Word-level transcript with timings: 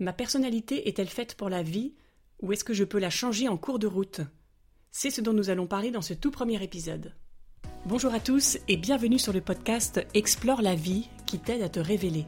Ma 0.00 0.12
personnalité 0.12 0.86
est-elle 0.86 1.08
faite 1.08 1.34
pour 1.34 1.48
la 1.48 1.64
vie 1.64 1.92
ou 2.40 2.52
est-ce 2.52 2.62
que 2.62 2.72
je 2.72 2.84
peux 2.84 3.00
la 3.00 3.10
changer 3.10 3.48
en 3.48 3.56
cours 3.56 3.80
de 3.80 3.88
route? 3.88 4.20
C'est 4.92 5.10
ce 5.10 5.20
dont 5.20 5.32
nous 5.32 5.50
allons 5.50 5.66
parler 5.66 5.90
dans 5.90 6.02
ce 6.02 6.14
tout 6.14 6.30
premier 6.30 6.62
épisode. 6.62 7.16
Bonjour 7.84 8.14
à 8.14 8.20
tous 8.20 8.58
et 8.68 8.76
bienvenue 8.76 9.18
sur 9.18 9.32
le 9.32 9.40
podcast 9.40 10.00
Explore 10.14 10.62
la 10.62 10.76
vie 10.76 11.08
qui 11.26 11.40
t'aide 11.40 11.62
à 11.62 11.68
te 11.68 11.80
révéler. 11.80 12.26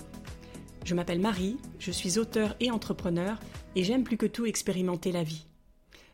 Je 0.85 0.96
m'appelle 0.96 1.21
Marie, 1.21 1.59
je 1.79 1.93
suis 1.93 2.19
auteur 2.19 2.56
et 2.59 2.72
entrepreneur 2.72 3.38
et 3.76 3.84
j'aime 3.84 4.02
plus 4.02 4.16
que 4.16 4.26
tout 4.26 4.46
expérimenter 4.46 5.12
la 5.12 5.22
vie. 5.22 5.46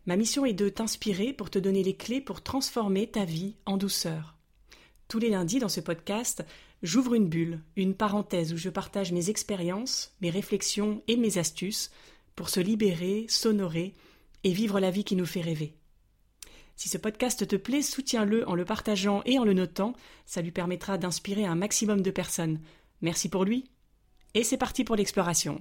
Ma 0.04 0.16
mission 0.16 0.44
est 0.44 0.52
de 0.52 0.68
t'inspirer 0.68 1.32
pour 1.32 1.48
te 1.48 1.58
donner 1.58 1.82
les 1.82 1.96
clés 1.96 2.20
pour 2.20 2.42
transformer 2.42 3.06
ta 3.06 3.24
vie 3.24 3.56
en 3.64 3.78
douceur. 3.78 4.36
Tous 5.08 5.18
les 5.18 5.30
lundis 5.30 5.60
dans 5.60 5.70
ce 5.70 5.80
podcast, 5.80 6.44
j'ouvre 6.82 7.14
une 7.14 7.28
bulle, 7.28 7.60
une 7.76 7.94
parenthèse 7.94 8.52
où 8.52 8.56
je 8.56 8.70
partage 8.70 9.12
mes 9.12 9.30
expériences, 9.30 10.14
mes 10.20 10.30
réflexions 10.30 11.02
et 11.08 11.16
mes 11.16 11.38
astuces 11.38 11.90
pour 12.34 12.48
se 12.48 12.60
libérer, 12.60 13.26
s'honorer 13.28 13.94
et 14.44 14.52
vivre 14.52 14.80
la 14.80 14.90
vie 14.90 15.04
qui 15.04 15.16
nous 15.16 15.26
fait 15.26 15.40
rêver. 15.40 15.74
Si 16.76 16.90
ce 16.90 16.98
podcast 16.98 17.46
te 17.46 17.56
plaît, 17.56 17.80
soutiens-le 17.80 18.46
en 18.48 18.54
le 18.54 18.66
partageant 18.66 19.22
et 19.24 19.38
en 19.38 19.44
le 19.44 19.54
notant, 19.54 19.94
ça 20.26 20.42
lui 20.42 20.52
permettra 20.52 20.98
d'inspirer 20.98 21.46
un 21.46 21.54
maximum 21.54 22.02
de 22.02 22.10
personnes. 22.10 22.60
Merci 23.00 23.30
pour 23.30 23.44
lui. 23.44 23.70
Et 24.34 24.44
c'est 24.44 24.58
parti 24.58 24.84
pour 24.84 24.96
l'exploration. 24.96 25.58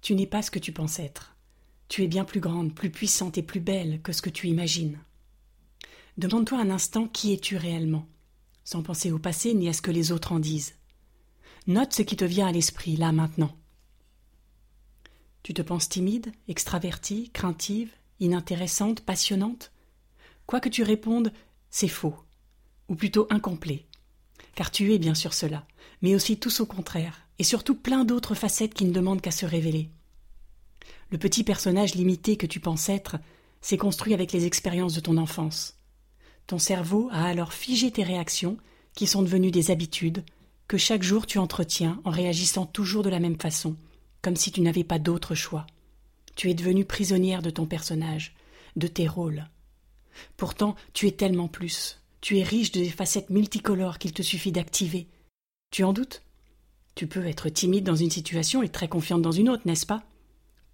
Tu 0.00 0.14
n'es 0.14 0.28
pas 0.28 0.42
ce 0.42 0.52
que 0.52 0.60
tu 0.60 0.70
penses 0.70 1.00
être. 1.00 1.35
Tu 1.88 2.02
es 2.02 2.08
bien 2.08 2.24
plus 2.24 2.40
grande, 2.40 2.74
plus 2.74 2.90
puissante 2.90 3.38
et 3.38 3.42
plus 3.42 3.60
belle 3.60 4.00
que 4.02 4.12
ce 4.12 4.22
que 4.22 4.30
tu 4.30 4.48
imagines. 4.48 4.98
Demande-toi 6.18 6.58
un 6.58 6.70
instant 6.70 7.06
qui 7.06 7.32
es-tu 7.32 7.56
réellement, 7.56 8.06
sans 8.64 8.82
penser 8.82 9.12
au 9.12 9.18
passé 9.18 9.54
ni 9.54 9.68
à 9.68 9.72
ce 9.72 9.82
que 9.82 9.90
les 9.90 10.12
autres 10.12 10.32
en 10.32 10.38
disent. 10.38 10.74
Note 11.66 11.92
ce 11.92 12.02
qui 12.02 12.16
te 12.16 12.24
vient 12.24 12.46
à 12.46 12.52
l'esprit, 12.52 12.96
là 12.96 13.12
maintenant. 13.12 13.54
Tu 15.42 15.54
te 15.54 15.62
penses 15.62 15.88
timide, 15.88 16.32
extravertie, 16.48 17.30
craintive, 17.30 17.92
inintéressante, 18.18 19.00
passionnante? 19.00 19.72
Quoi 20.46 20.60
que 20.60 20.68
tu 20.68 20.82
répondes, 20.82 21.32
c'est 21.70 21.88
faux, 21.88 22.16
ou 22.88 22.94
plutôt 22.94 23.26
incomplet, 23.30 23.86
car 24.54 24.70
tu 24.70 24.92
es 24.92 24.98
bien 24.98 25.14
sûr 25.14 25.34
cela, 25.34 25.66
mais 26.02 26.14
aussi 26.14 26.38
tout 26.38 26.50
au 26.60 26.66
contraire, 26.66 27.26
et 27.38 27.44
surtout 27.44 27.74
plein 27.74 28.04
d'autres 28.04 28.34
facettes 28.34 28.74
qui 28.74 28.84
ne 28.84 28.92
demandent 28.92 29.20
qu'à 29.20 29.30
se 29.30 29.46
révéler. 29.46 29.90
Le 31.10 31.18
petit 31.18 31.44
personnage 31.44 31.94
limité 31.94 32.36
que 32.36 32.46
tu 32.46 32.60
penses 32.60 32.88
être 32.88 33.16
s'est 33.60 33.76
construit 33.76 34.14
avec 34.14 34.32
les 34.32 34.46
expériences 34.46 34.94
de 34.94 35.00
ton 35.00 35.16
enfance. 35.16 35.78
Ton 36.46 36.58
cerveau 36.58 37.08
a 37.12 37.24
alors 37.24 37.52
figé 37.52 37.90
tes 37.90 38.02
réactions, 38.04 38.56
qui 38.94 39.06
sont 39.06 39.22
devenues 39.22 39.50
des 39.50 39.70
habitudes, 39.70 40.24
que 40.68 40.78
chaque 40.78 41.02
jour 41.02 41.26
tu 41.26 41.38
entretiens 41.38 42.00
en 42.04 42.10
réagissant 42.10 42.66
toujours 42.66 43.02
de 43.02 43.10
la 43.10 43.20
même 43.20 43.40
façon, 43.40 43.76
comme 44.22 44.36
si 44.36 44.50
tu 44.50 44.60
n'avais 44.60 44.84
pas 44.84 44.98
d'autre 44.98 45.34
choix. 45.34 45.66
Tu 46.34 46.50
es 46.50 46.54
devenue 46.54 46.84
prisonnière 46.84 47.42
de 47.42 47.50
ton 47.50 47.66
personnage, 47.66 48.34
de 48.74 48.86
tes 48.86 49.06
rôles. 49.06 49.48
Pourtant, 50.36 50.76
tu 50.92 51.06
es 51.06 51.12
tellement 51.12 51.48
plus. 51.48 52.00
Tu 52.20 52.38
es 52.38 52.42
riche 52.42 52.72
de 52.72 52.80
des 52.80 52.90
facettes 52.90 53.30
multicolores 53.30 53.98
qu'il 53.98 54.12
te 54.12 54.22
suffit 54.22 54.52
d'activer. 54.52 55.06
Tu 55.70 55.84
en 55.84 55.92
doutes? 55.92 56.22
Tu 56.94 57.06
peux 57.06 57.26
être 57.26 57.48
timide 57.48 57.84
dans 57.84 57.96
une 57.96 58.10
situation 58.10 58.62
et 58.62 58.68
très 58.68 58.88
confiante 58.88 59.22
dans 59.22 59.32
une 59.32 59.48
autre, 59.48 59.62
n'est-ce 59.66 59.86
pas? 59.86 60.02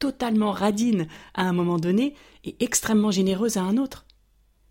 Totalement 0.02 0.50
radine 0.50 1.06
à 1.32 1.42
un 1.42 1.52
moment 1.52 1.78
donné 1.78 2.16
et 2.42 2.56
extrêmement 2.58 3.12
généreuse 3.12 3.56
à 3.56 3.62
un 3.62 3.76
autre. 3.76 4.04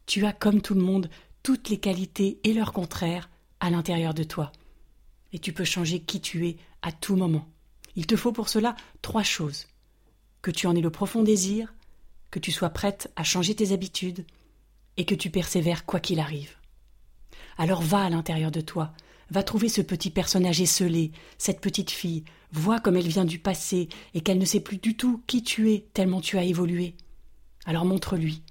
Tu 0.06 0.26
as, 0.26 0.34
comme 0.34 0.62
tout 0.62 0.74
le 0.74 0.82
monde, 0.82 1.10
toutes 1.42 1.70
les 1.70 1.80
qualités 1.80 2.42
et 2.44 2.52
leurs 2.52 2.74
contraires 2.74 3.30
à 3.62 3.70
l'intérieur 3.70 4.14
de 4.14 4.24
toi. 4.24 4.52
Et 5.32 5.40
tu 5.40 5.54
peux 5.54 5.64
changer 5.64 6.02
qui 6.02 6.20
tu 6.20 6.50
es 6.50 6.58
à 6.82 6.92
tout 6.92 7.16
moment. 7.16 7.48
Il 7.96 8.08
te 8.08 8.18
faut 8.18 8.34
pour 8.34 8.50
cela 8.50 8.76
trois 9.02 9.24
choses. 9.24 9.68
Que 10.42 10.52
tu 10.52 10.68
en 10.68 10.76
aies 10.76 10.82
le 10.82 10.90
profond 10.90 11.24
désir, 11.24 11.74
que 12.30 12.40
tu 12.40 12.52
sois 12.52 12.72
prête 12.72 13.09
à 13.16 13.24
changer 13.24 13.56
tes 13.56 13.72
habitudes, 13.72 14.25
et 14.98 15.06
que 15.06 15.16
tu 15.16 15.30
persévères 15.30 15.86
quoi 15.86 16.02
qu'il 16.02 16.19
arrive. 16.19 16.58
Alors 17.58 17.81
va 17.81 18.03
à 18.03 18.09
l'intérieur 18.09 18.52
de 18.52 18.59
toi, 18.59 18.92
Va 19.31 19.44
trouver 19.44 19.69
ce 19.69 19.81
petit 19.81 20.09
personnage 20.09 20.62
esselé, 20.62 21.12
cette 21.38 21.62
petite 21.62 21.90
fille, 21.90 22.25
vois 22.52 22.80
comme 22.80 22.97
elle 22.97 23.08
vient 23.08 23.25
du 23.25 23.40
passé 23.40 23.88
et 24.14 24.22
qu'elle 24.22 24.38
ne 24.38 24.46
sait 24.46 24.59
plus 24.59 24.78
du 24.78 24.96
tout 24.96 25.24
qui 25.25 25.42
tu 25.42 25.72
es 25.72 25.88
tellement 25.94 26.22
tu 26.22 26.38
as 26.38 26.44
évolué. 26.44 26.96
Alors 27.66 27.86
montre-lui. 27.86 28.44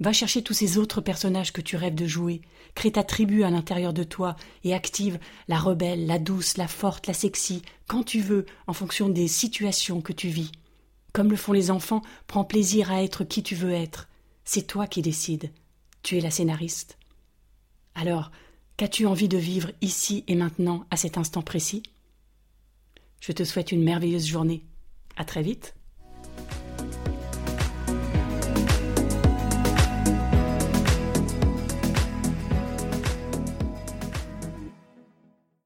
Va 0.00 0.12
chercher 0.12 0.42
tous 0.42 0.54
ces 0.54 0.78
autres 0.78 1.00
personnages 1.00 1.52
que 1.52 1.60
tu 1.60 1.74
rêves 1.74 1.96
de 1.96 2.06
jouer, 2.06 2.40
crée 2.76 2.92
ta 2.92 3.02
tribu 3.02 3.42
à 3.42 3.50
l'intérieur 3.50 3.92
de 3.92 4.04
toi 4.04 4.36
et 4.62 4.74
active 4.74 5.18
la 5.48 5.58
rebelle, 5.58 6.06
la 6.06 6.20
douce, 6.20 6.56
la 6.56 6.68
forte, 6.68 7.08
la 7.08 7.14
sexy, 7.14 7.62
quand 7.88 8.04
tu 8.04 8.20
veux, 8.20 8.46
en 8.68 8.72
fonction 8.72 9.08
des 9.08 9.26
situations 9.26 10.00
que 10.00 10.12
tu 10.12 10.28
vis. 10.28 10.52
Comme 11.12 11.30
le 11.30 11.36
font 11.36 11.52
les 11.52 11.72
enfants, 11.72 12.02
prends 12.28 12.44
plaisir 12.44 12.92
à 12.92 13.02
être 13.02 13.24
qui 13.24 13.42
tu 13.42 13.56
veux 13.56 13.72
être. 13.72 14.08
C'est 14.44 14.68
toi 14.68 14.86
qui 14.86 15.02
décides. 15.02 15.50
Tu 16.04 16.16
es 16.16 16.20
la 16.20 16.30
scénariste. 16.30 16.96
Alors, 17.96 18.30
Qu'as-tu 18.78 19.06
envie 19.06 19.26
de 19.26 19.36
vivre 19.36 19.72
ici 19.80 20.22
et 20.28 20.36
maintenant, 20.36 20.86
à 20.92 20.96
cet 20.96 21.18
instant 21.18 21.42
précis? 21.42 21.82
Je 23.20 23.32
te 23.32 23.42
souhaite 23.42 23.72
une 23.72 23.82
merveilleuse 23.82 24.24
journée. 24.24 24.64
À 25.16 25.24
très 25.24 25.42
vite. 25.42 25.74